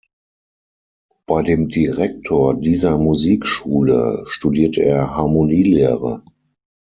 Bei 1.27 1.43
dem 1.43 1.67
Direktor 1.69 2.55
dieser 2.59 2.97
Musikschule 2.97 4.23
studierte 4.25 4.81
er 4.81 5.11
Harmonielehre. 5.15 6.23